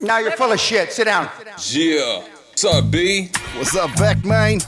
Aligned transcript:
Now 0.00 0.18
you're 0.18 0.32
full 0.32 0.52
of 0.52 0.60
shit. 0.60 0.92
Sit 0.92 1.04
down. 1.04 1.30
Yeah. 1.70 2.20
What's 2.50 2.64
up, 2.64 2.90
B? 2.90 3.30
What's 3.56 3.74
up, 3.74 3.90
VECT, 3.92 4.24
man? 4.24 4.58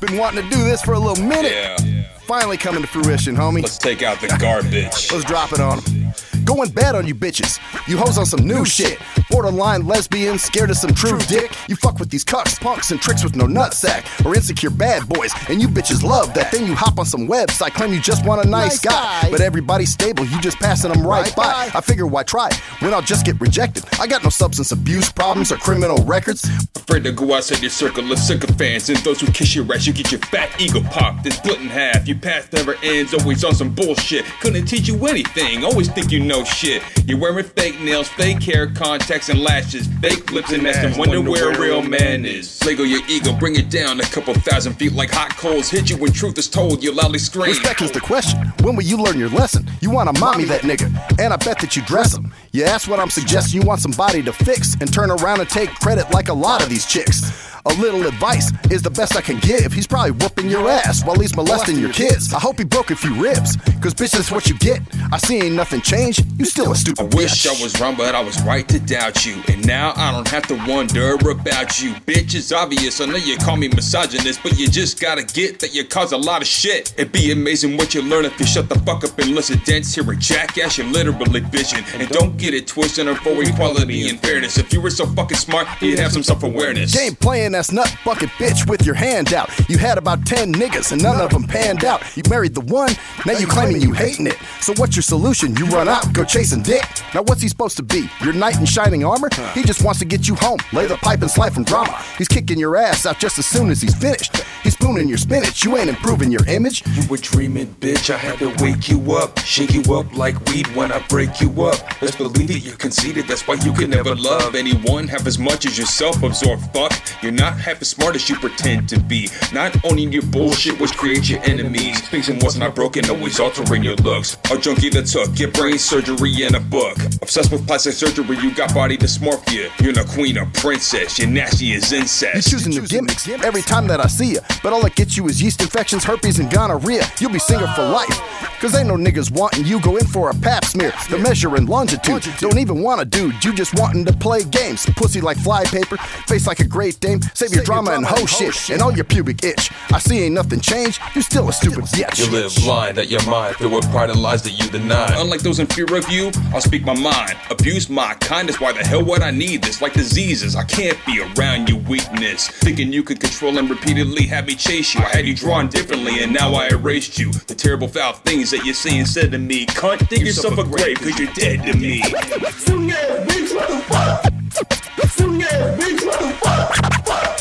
Been 0.00 0.16
wanting 0.16 0.42
to 0.42 0.48
do 0.50 0.64
this 0.64 0.80
for 0.82 0.94
a 0.94 0.98
little 0.98 1.22
minute. 1.22 1.52
Yeah. 1.52 2.04
Finally 2.20 2.56
coming 2.56 2.80
to 2.80 2.88
fruition, 2.88 3.36
homie. 3.36 3.60
Let's 3.62 3.76
take 3.76 4.02
out 4.02 4.18
the 4.20 4.28
garbage. 4.40 5.12
Let's 5.12 5.24
drop 5.24 5.52
it 5.52 5.60
on 5.60 5.78
'em. 5.80 6.14
Going 6.44 6.70
bad 6.70 6.94
on 6.94 7.06
you 7.06 7.14
bitches. 7.14 7.58
You 7.86 7.98
hoes 7.98 8.16
on 8.16 8.24
some 8.24 8.46
new 8.46 8.64
shit. 8.64 8.98
Borderline 9.30 9.86
lesbians, 9.86 10.42
scared 10.42 10.70
of 10.70 10.76
some 10.76 10.92
true 10.94 11.18
dick. 11.28 11.52
You 11.68 11.76
fuck 11.76 11.98
with 11.98 12.10
these 12.10 12.24
cucks, 12.24 12.60
punks, 12.60 12.90
and 12.90 13.00
tricks 13.00 13.22
with 13.24 13.36
no 13.36 13.44
nutsack. 13.46 14.04
Or 14.26 14.34
insecure 14.34 14.70
bad 14.70 15.08
boys, 15.08 15.32
and 15.48 15.60
you 15.60 15.68
bitches 15.68 16.02
love 16.02 16.34
that. 16.34 16.50
Then 16.50 16.66
you 16.66 16.74
hop 16.74 16.98
on 16.98 17.06
some 17.06 17.28
website, 17.28 17.74
claim 17.74 17.92
you 17.92 18.00
just 18.00 18.24
want 18.26 18.44
a 18.44 18.48
nice, 18.48 18.60
Nice 18.70 18.80
guy. 18.80 19.22
guy. 19.22 19.30
But 19.30 19.40
everybody's 19.40 19.92
stable, 19.92 20.24
you 20.26 20.40
just 20.40 20.58
passing 20.58 20.92
them 20.92 21.06
right, 21.06 21.26
Right 21.26 21.36
by. 21.36 21.70
by. 21.70 21.78
I 21.78 21.80
figure 21.80 22.06
why 22.06 22.22
try 22.24 22.50
when 22.80 22.92
I'll 22.92 23.02
just 23.02 23.24
get 23.24 23.40
rejected. 23.40 23.84
I 24.00 24.06
got 24.06 24.22
no 24.24 24.30
substance 24.30 24.72
abuse 24.72 25.10
problems 25.12 25.52
or 25.52 25.56
criminal 25.56 26.04
records. 26.04 26.44
Afraid 26.76 27.04
to 27.04 27.12
go 27.12 27.34
outside 27.34 27.60
your 27.60 27.70
circle 27.70 28.10
of 28.10 28.18
sycophants 28.18 28.88
and 28.88 28.98
those 28.98 29.20
who 29.20 29.28
kiss 29.28 29.54
your 29.54 29.64
ass, 29.72 29.86
you 29.86 29.92
get 29.92 30.10
your 30.10 30.20
fat 30.22 30.50
ego 30.60 30.80
popped 30.90 31.24
and 31.26 31.34
split 31.34 31.60
in 31.60 31.68
half. 31.68 32.06
Your 32.08 32.18
path 32.18 32.52
never 32.52 32.74
ends, 32.82 33.14
always 33.14 33.44
on 33.44 33.54
some 33.54 33.72
bullshit. 33.74 34.24
Couldn't 34.40 34.66
teach 34.66 34.88
you 34.88 35.06
anything, 35.06 35.64
always 35.64 35.88
think 35.88 36.10
you 36.10 36.20
know 36.20 36.42
shit. 36.44 36.82
You're 37.06 37.18
wearing 37.18 37.44
fake 37.44 37.80
nails, 37.80 38.08
fake 38.08 38.42
hair, 38.42 38.68
contacts, 38.70 39.19
and 39.28 39.40
lashes, 39.40 39.86
fake 40.00 40.32
lips, 40.32 40.52
and 40.52 40.66
ass, 40.66 40.84
and 40.84 40.96
wonder 40.96 41.20
where 41.20 41.52
a 41.52 41.60
real 41.60 41.82
man 41.82 42.24
is. 42.24 42.64
Lego 42.64 42.82
your 42.82 43.00
ego, 43.08 43.36
bring 43.36 43.56
it 43.56 43.70
down 43.70 44.00
a 44.00 44.04
couple 44.04 44.32
thousand 44.34 44.74
feet 44.74 44.92
like 44.92 45.10
hot 45.10 45.36
coals. 45.36 45.68
Hit 45.68 45.90
you 45.90 45.96
when 45.96 46.12
truth 46.12 46.38
is 46.38 46.48
told, 46.48 46.82
you 46.82 46.92
loudly 46.92 47.18
scream. 47.18 47.48
Respect 47.48 47.82
is 47.82 47.90
the 47.90 48.00
question. 48.00 48.52
When 48.62 48.76
will 48.76 48.84
you 48.84 48.96
learn 48.96 49.18
your 49.18 49.28
lesson? 49.30 49.68
You 49.80 49.90
want 49.90 50.14
to 50.14 50.20
mommy 50.20 50.44
that 50.44 50.62
nigga, 50.62 50.90
and 51.20 51.32
I 51.32 51.36
bet 51.36 51.58
that 51.60 51.76
you 51.76 51.82
dress 51.82 52.16
him. 52.16 52.32
You 52.52 52.64
ask 52.64 52.88
what 52.88 53.00
I'm 53.00 53.10
suggesting, 53.10 53.60
you 53.60 53.66
want 53.66 53.80
somebody 53.80 54.22
to 54.22 54.32
fix 54.32 54.76
and 54.80 54.92
turn 54.92 55.10
around 55.10 55.40
and 55.40 55.48
take 55.48 55.70
credit 55.70 56.10
like 56.12 56.28
a 56.28 56.34
lot 56.34 56.62
of 56.62 56.70
these 56.70 56.86
chicks. 56.86 57.49
A 57.66 57.74
little 57.74 58.06
advice 58.06 58.52
is 58.70 58.80
the 58.82 58.90
best 58.90 59.16
I 59.16 59.20
can 59.20 59.38
give. 59.40 59.72
He's 59.72 59.86
probably 59.86 60.12
whooping 60.12 60.48
your 60.48 60.70
ass 60.70 61.04
while 61.04 61.18
he's 61.18 61.36
molesting 61.36 61.78
your 61.78 61.92
kids. 61.92 62.32
I 62.32 62.38
hope 62.38 62.58
he 62.58 62.64
broke 62.64 62.90
a 62.90 62.96
few 62.96 63.14
ribs, 63.14 63.56
cause 63.82 63.92
bitch, 63.92 64.12
that's 64.12 64.30
what 64.30 64.48
you 64.48 64.56
get. 64.58 64.80
I 65.12 65.18
see 65.18 65.40
ain't 65.40 65.54
nothing 65.56 65.82
changed. 65.82 66.24
You 66.38 66.46
still 66.46 66.72
a 66.72 66.76
stupid 66.76 67.12
I 67.12 67.16
wish 67.16 67.46
bitch. 67.46 67.58
I 67.58 67.62
was 67.62 67.78
wrong, 67.78 67.96
but 67.96 68.14
I 68.14 68.22
was 68.22 68.40
right 68.42 68.66
to 68.68 68.80
doubt 68.80 69.26
you. 69.26 69.42
And 69.48 69.66
now 69.66 69.92
I 69.96 70.10
don't 70.10 70.28
have 70.28 70.46
to 70.46 70.54
wonder 70.66 71.14
about 71.14 71.82
you. 71.82 71.92
Bitch, 72.06 72.34
it's 72.34 72.50
obvious. 72.50 73.00
I 73.00 73.06
know 73.06 73.16
you 73.16 73.36
call 73.36 73.56
me 73.56 73.68
misogynist, 73.68 74.42
but 74.42 74.58
you 74.58 74.66
just 74.68 74.98
gotta 74.98 75.22
get 75.22 75.58
that 75.60 75.74
you 75.74 75.84
cause 75.84 76.12
a 76.12 76.16
lot 76.16 76.40
of 76.40 76.48
shit. 76.48 76.94
It'd 76.96 77.12
be 77.12 77.30
amazing 77.32 77.76
what 77.76 77.94
you 77.94 78.02
learn 78.02 78.24
if 78.24 78.38
you 78.40 78.46
shut 78.46 78.68
the 78.68 78.78
fuck 78.80 79.04
up 79.04 79.18
and 79.18 79.34
listen. 79.34 79.60
Dance 79.64 79.94
here 79.94 80.10
a 80.10 80.16
jackass, 80.16 80.78
you're 80.78 80.86
literally 80.86 81.40
vision. 81.40 81.84
And 81.94 82.08
don't 82.08 82.38
get 82.38 82.54
it 82.54 82.66
twisted 82.66 83.06
on 83.06 83.16
for 83.16 83.42
equality 83.42 84.08
and 84.08 84.18
fairness. 84.20 84.56
If 84.56 84.72
you 84.72 84.80
were 84.80 84.90
so 84.90 85.04
fucking 85.06 85.36
smart, 85.36 85.66
you'd 85.82 85.98
have 85.98 86.12
some 86.12 86.22
self 86.22 86.42
awareness. 86.42 86.94
Game 86.94 87.14
playing 87.14 87.49
that's 87.52 87.72
nut 87.72 87.94
bucket 88.04 88.28
bitch 88.30 88.68
with 88.68 88.84
your 88.84 88.94
hand 88.94 89.32
out. 89.32 89.50
You 89.68 89.78
had 89.78 89.98
about 89.98 90.26
10 90.26 90.52
niggas 90.54 90.92
and 90.92 91.02
none 91.02 91.20
of 91.20 91.30
them 91.30 91.44
panned 91.44 91.84
out. 91.84 92.02
You 92.16 92.22
married 92.28 92.54
the 92.54 92.60
one, 92.60 92.92
now 93.26 93.32
you 93.32 93.46
claiming 93.46 93.80
you 93.80 93.92
hating 93.92 94.26
it. 94.26 94.36
So 94.60 94.72
what's 94.76 94.96
your 94.96 95.02
solution? 95.02 95.56
You 95.56 95.66
run 95.66 95.88
out, 95.88 96.12
go 96.12 96.24
chasing 96.24 96.62
dick. 96.62 96.84
Now 97.14 97.22
what's 97.22 97.42
he 97.42 97.48
supposed 97.48 97.76
to 97.78 97.82
be? 97.82 98.08
Your 98.22 98.32
knight 98.32 98.58
in 98.58 98.66
shining 98.66 99.04
armor? 99.04 99.28
He 99.54 99.62
just 99.62 99.84
wants 99.84 99.98
to 100.00 100.04
get 100.04 100.28
you 100.28 100.34
home, 100.34 100.58
lay 100.72 100.86
the 100.86 100.96
pipe 100.96 101.22
and 101.22 101.30
slide 101.30 101.54
from 101.54 101.64
drama. 101.64 102.02
He's 102.18 102.28
kicking 102.28 102.58
your 102.58 102.76
ass 102.76 103.06
out 103.06 103.18
just 103.18 103.38
as 103.38 103.46
soon 103.46 103.70
as 103.70 103.80
he's 103.80 103.94
finished. 103.94 104.36
He's 104.62 104.74
spooning 104.74 105.08
your 105.08 105.18
spinach, 105.18 105.64
you 105.64 105.76
ain't 105.76 105.88
improving 105.88 106.30
your 106.30 106.46
image. 106.46 106.86
You 106.88 107.02
were 107.08 107.16
dreaming, 107.16 107.74
bitch. 107.80 108.10
I 108.10 108.16
had 108.16 108.38
to 108.38 108.54
wake 108.62 108.88
you 108.88 109.12
up, 109.12 109.38
shake 109.40 109.74
you 109.74 109.82
up 109.94 110.14
like 110.16 110.38
weed 110.46 110.66
when 110.76 110.92
I 110.92 110.98
break 111.08 111.40
you 111.40 111.50
up. 111.62 112.02
Let's 112.02 112.16
believe 112.16 112.50
it, 112.50 112.62
you're 112.62 112.76
conceited. 112.76 113.26
That's 113.26 113.46
why 113.46 113.54
you 113.54 113.72
can 113.72 113.90
never 113.90 114.14
love 114.14 114.54
anyone 114.54 115.08
half 115.08 115.26
as 115.26 115.38
much 115.38 115.66
as 115.66 115.78
yourself. 115.78 116.22
Absorb 116.22 116.60
fuck. 116.72 116.92
You're 117.22 117.32
not 117.40 117.58
half 117.58 117.80
as 117.80 117.88
smart 117.88 118.14
as 118.14 118.28
you 118.28 118.36
pretend 118.36 118.86
to 118.90 119.00
be. 119.00 119.28
Not 119.52 119.74
owning 119.84 120.12
your 120.12 120.22
bullshit, 120.22 120.78
which 120.78 120.92
creates 120.92 121.30
your 121.30 121.40
enemies. 121.40 121.98
Thinking 122.08 122.38
what's 122.40 122.56
not 122.56 122.74
broken, 122.74 123.08
always 123.08 123.40
altering 123.40 123.82
your 123.82 123.96
looks. 123.96 124.36
A 124.50 124.58
junkie 124.58 124.90
that 124.90 125.06
took 125.06 125.38
your 125.38 125.50
brain 125.50 125.78
surgery 125.78 126.42
in 126.42 126.54
a 126.54 126.60
book. 126.60 126.98
Obsessed 127.22 127.50
with 127.50 127.66
plastic 127.66 127.94
surgery, 127.94 128.36
you 128.36 128.54
got 128.54 128.74
body 128.74 128.98
dysmorphia. 128.98 129.70
You're 129.80 129.94
not 129.94 130.08
queen 130.08 130.36
or 130.36 130.46
princess. 130.52 131.18
You're 131.18 131.28
nasty 131.28 131.72
as 131.72 131.90
incest. 131.92 132.34
You're 132.34 132.58
choosing 132.58 132.72
new 132.72 132.86
gimmicks 132.86 133.26
every 133.26 133.62
time 133.62 133.86
that 133.86 134.00
I 134.00 134.06
see 134.06 134.32
you. 134.32 134.40
But 134.62 134.74
all 134.74 134.84
it 134.84 134.94
gets 134.94 135.16
you 135.16 135.26
is 135.28 135.40
yeast 135.40 135.62
infections, 135.62 136.04
herpes, 136.04 136.38
and 136.40 136.50
gonorrhea. 136.50 137.04
You'll 137.20 137.32
be 137.32 137.38
single 137.38 137.68
for 137.68 137.88
life. 137.88 138.29
Cause 138.60 138.76
ain't 138.76 138.88
no 138.88 138.96
niggas 138.96 139.30
wanting 139.30 139.64
you. 139.64 139.80
Go 139.80 139.96
in 139.96 140.06
for 140.06 140.30
a 140.30 140.34
pap 140.34 140.64
smear. 140.66 140.92
The 141.08 141.18
measure 141.18 141.40
measuring 141.50 141.66
longitude. 141.66 142.26
Don't 142.38 142.58
even 142.58 142.82
want 142.82 143.00
a 143.00 143.04
dude. 143.06 143.42
You 143.42 143.54
just 143.54 143.78
wanting 143.78 144.04
to 144.04 144.12
play 144.12 144.44
games. 144.44 144.84
Pussy 144.96 145.20
like 145.20 145.38
flypaper. 145.38 145.96
Face 146.26 146.46
like 146.46 146.60
a 146.60 146.64
great 146.64 147.00
dame. 147.00 147.20
Save 147.34 147.54
your 147.54 147.64
drama 147.64 147.92
and 147.92 148.04
hoe 148.04 148.26
shit. 148.26 148.68
And 148.70 148.82
all 148.82 148.92
your 148.92 149.04
pubic 149.04 149.42
itch. 149.42 149.70
I 149.92 149.98
see 149.98 150.24
ain't 150.24 150.34
nothing 150.34 150.60
changed. 150.60 151.00
You 151.14 151.22
still 151.22 151.48
a 151.48 151.52
stupid 151.52 151.84
bitch. 151.84 152.18
You 152.18 152.30
live 152.30 152.54
blind 152.62 152.98
at 152.98 153.08
your 153.08 153.24
mind, 153.26 153.56
filled 153.56 153.72
with 153.72 153.90
pride 153.90 154.10
and 154.10 154.20
lies 154.20 154.42
that 154.42 154.52
you 154.52 154.70
deny. 154.70 155.08
Unlike 155.18 155.40
those 155.40 155.58
in 155.58 155.66
fear 155.66 155.86
of 155.96 156.08
you, 156.10 156.30
I'll 156.52 156.60
speak 156.60 156.84
my 156.84 156.94
mind. 156.94 157.36
Abuse 157.50 157.88
my 157.88 158.14
kindness, 158.14 158.60
why 158.60 158.72
the 158.72 158.84
hell 158.84 159.04
would 159.04 159.22
I 159.22 159.30
need 159.30 159.62
this? 159.62 159.80
Like 159.80 159.94
diseases, 159.94 160.54
I 160.56 160.64
can't 160.64 160.98
be 161.06 161.20
around 161.20 161.68
you, 161.68 161.78
weakness. 161.78 162.48
Thinking 162.48 162.92
you 162.92 163.02
could 163.02 163.20
control 163.20 163.56
and 163.58 163.70
repeatedly 163.70 164.26
have 164.26 164.46
me 164.46 164.54
chase 164.54 164.94
you. 164.94 165.00
I 165.00 165.08
had 165.08 165.26
you 165.26 165.34
drawn 165.34 165.68
differently, 165.68 166.22
and 166.22 166.32
now 166.32 166.52
I 166.52 166.68
erased 166.68 167.18
you. 167.18 167.32
The 167.32 167.54
terrible 167.54 167.88
foul 167.88 168.12
things 168.12 168.49
that 168.50 168.64
you 168.64 168.74
say 168.74 168.98
and 168.98 169.06
said 169.06 169.30
to 169.30 169.38
me. 169.38 169.66
Cunt, 169.66 170.08
dig 170.08 170.26
yourself 170.26 170.58
a 170.58 170.64
grave, 170.64 170.96
cause 170.98 171.18
you're 171.18 171.32
dead 171.34 171.64
to 171.66 171.76
me. 171.76 172.02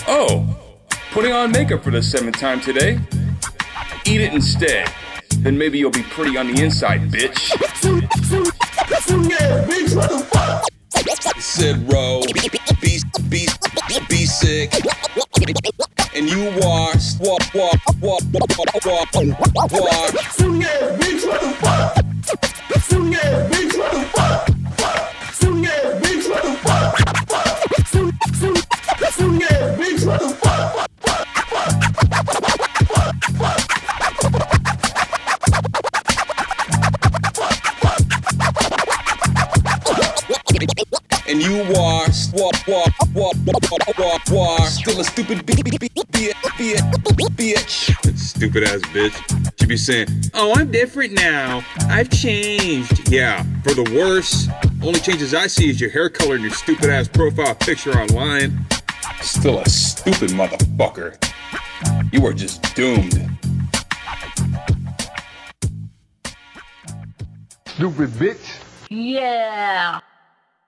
Oh, 0.07 0.57
putting 1.11 1.33
on 1.33 1.51
makeup 1.51 1.83
for 1.83 1.91
the 1.91 2.03
seventh 2.03 2.37
time 2.37 2.61
today? 2.61 2.99
Eat 4.05 4.21
it 4.21 4.33
instead. 4.33 4.91
Then 5.37 5.57
maybe 5.57 5.79
you'll 5.79 5.91
be 5.91 6.03
pretty 6.03 6.37
on 6.37 6.53
the 6.53 6.63
inside, 6.63 7.01
bitch. 7.09 7.39
Said 11.39 11.91
row, 11.91 12.21
be, 12.79 12.99
be, 13.29 13.47
be 14.09 14.25
sick. 14.25 14.73
And 16.15 16.29
you 16.29 16.49
are 16.49 16.93
walk, 17.19 17.53
walk, 17.53 17.53
walk, 17.53 17.79
walk, 18.01 18.23
walk, 19.55 19.71
walk. 19.71 20.18
You 41.59 41.75
are 41.75 42.07
walk, 42.33 42.67
walk, 42.67 42.95
walk, 43.13 43.35
walk, 43.45 43.97
walk, 43.97 44.21
walk. 44.29 44.67
Still 44.67 44.99
a 44.99 45.03
stupid 45.03 45.45
b- 45.45 45.55
b- 45.55 45.63
b- 45.63 45.77
b- 45.79 45.89
b- 46.57 46.73
bitch. 47.35 48.17
Stupid 48.17 48.63
ass 48.63 48.79
bitch. 48.93 49.59
She 49.59 49.65
be 49.65 49.75
saying, 49.75 50.07
"Oh, 50.33 50.53
I'm 50.55 50.71
different 50.71 51.13
now. 51.13 51.63
I've 51.89 52.09
changed." 52.09 53.09
Yeah, 53.09 53.43
for 53.63 53.73
the 53.73 53.83
worse. 53.93 54.47
Only 54.81 55.01
changes 55.01 55.33
I 55.33 55.47
see 55.47 55.69
is 55.69 55.81
your 55.81 55.89
hair 55.89 56.09
color 56.09 56.35
and 56.35 56.43
your 56.43 56.53
stupid 56.53 56.89
ass 56.89 57.09
profile 57.09 57.55
picture 57.55 57.91
online. 57.91 58.65
Still 59.21 59.59
a 59.59 59.67
stupid 59.67 60.29
motherfucker. 60.31 61.17
You 62.13 62.25
are 62.25 62.33
just 62.33 62.73
doomed. 62.75 63.29
Stupid 67.65 68.09
bitch. 68.11 68.59
Yeah. 68.89 69.99